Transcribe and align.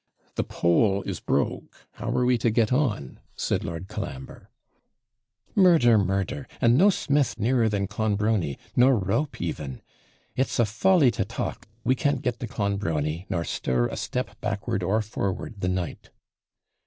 'The 0.33 0.43
pole 0.45 1.03
is 1.03 1.19
broke; 1.19 1.85
how 1.91 2.09
are 2.09 2.25
we 2.25 2.35
to 2.35 2.49
get 2.49 2.73
on?' 2.73 3.19
said 3.35 3.63
Lord 3.63 3.87
Colambre. 3.87 4.49
'Murder! 5.53 5.95
murder! 5.99 6.47
and 6.59 6.75
no 6.75 6.89
smith 6.89 7.37
nearer 7.37 7.69
than 7.69 7.85
Clonbrony; 7.85 8.57
nor 8.75 8.97
rope 8.97 9.39
even. 9.39 9.83
It's 10.35 10.57
a 10.57 10.65
folly 10.65 11.11
to 11.11 11.23
talk, 11.23 11.67
we 11.83 11.93
can't 11.93 12.23
get 12.23 12.39
to 12.39 12.47
Clonbrony, 12.47 13.27
nor 13.29 13.43
stir 13.45 13.89
a 13.89 13.95
step 13.95 14.31
backward 14.41 14.81
or 14.81 15.03
forward 15.03 15.61
the 15.61 15.69
night.' 15.69 16.09